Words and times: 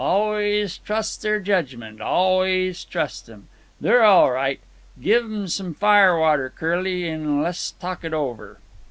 "Always 0.03 0.79
trust 0.79 1.21
their 1.21 1.39
judgment, 1.39 2.01
always 2.01 2.83
trust 2.85 3.29
'em. 3.29 3.49
They're 3.79 4.01
all 4.01 4.31
right. 4.31 4.59
Give 4.99 5.23
'em 5.25 5.47
some 5.47 5.75
fire 5.75 6.17
water, 6.17 6.49
Curly, 6.49 7.07
an' 7.07 7.43
le's 7.43 7.75
talk 7.79 8.03
it 8.03 8.11
over." 8.11 8.57